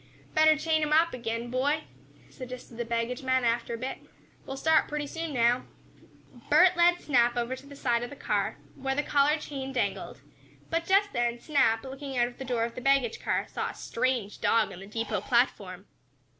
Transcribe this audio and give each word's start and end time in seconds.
"Better 0.33 0.57
chain 0.57 0.81
him 0.81 0.91
up 0.91 1.13
again, 1.13 1.41
my 1.43 1.47
boy," 1.49 1.83
suggested 2.31 2.77
the 2.77 2.85
baggage 2.85 3.21
man, 3.21 3.43
after 3.43 3.75
a 3.75 3.77
bit. 3.77 3.99
"We'll 4.47 4.57
start 4.57 4.87
pretty 4.87 5.05
soon 5.05 5.31
now." 5.31 5.65
Bert 6.49 6.75
led 6.75 6.99
Snap 6.99 7.37
over 7.37 7.55
to 7.55 7.67
the 7.67 7.75
side 7.75 8.01
of 8.01 8.09
the 8.09 8.15
car, 8.15 8.57
where 8.73 8.95
the 8.95 9.03
collar 9.03 9.37
chain 9.37 9.71
dangled, 9.71 10.21
but, 10.71 10.85
just 10.87 11.13
then, 11.13 11.39
Snap, 11.39 11.83
looking 11.83 12.17
out 12.17 12.25
of 12.27 12.39
the 12.39 12.45
door 12.45 12.63
of 12.63 12.73
the 12.73 12.81
baggage 12.81 13.19
car, 13.21 13.45
saw 13.47 13.69
a 13.69 13.75
strange 13.75 14.41
dog 14.41 14.71
on 14.71 14.79
the 14.79 14.87
depot 14.87 15.21
platform. 15.21 15.85